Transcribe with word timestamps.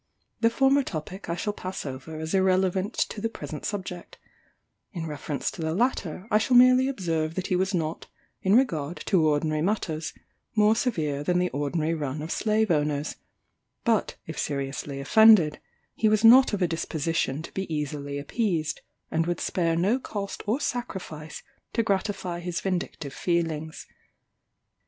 The 0.39 0.49
former 0.49 0.81
topic 0.81 1.29
I 1.29 1.35
pass 1.35 1.85
over 1.85 2.17
as 2.17 2.33
irrelevant 2.33 2.95
to 2.95 3.21
the 3.21 3.29
present 3.29 3.65
subject: 3.65 4.17
in 4.93 5.05
reference 5.05 5.51
to 5.51 5.61
the 5.61 5.75
latter, 5.75 6.27
I 6.31 6.39
shall 6.39 6.57
merely 6.57 6.87
observe 6.87 7.35
that 7.35 7.45
he 7.45 7.55
was 7.55 7.75
not, 7.75 8.07
in 8.41 8.55
regard 8.55 8.97
to 9.05 9.27
ordinary 9.27 9.61
matters, 9.61 10.13
more 10.55 10.75
severe 10.75 11.23
than 11.23 11.37
the 11.37 11.51
ordinary 11.51 11.93
run 11.93 12.23
of 12.23 12.31
slave 12.31 12.71
owners; 12.71 13.17
but, 13.83 14.15
if 14.25 14.39
seriously 14.39 14.99
offended, 14.99 15.59
he 15.93 16.09
was 16.09 16.23
not 16.25 16.51
of 16.51 16.63
a 16.63 16.67
disposition 16.67 17.43
to 17.43 17.51
be 17.51 17.71
easily 17.71 18.17
appeased, 18.17 18.81
and 19.11 19.27
would 19.27 19.39
spare 19.39 19.75
no 19.75 19.99
cost 19.99 20.41
or 20.47 20.59
sacrifice 20.59 21.43
to 21.73 21.83
gratify 21.83 22.39
his 22.39 22.59
vindictive 22.59 23.13
feelings. 23.13 23.85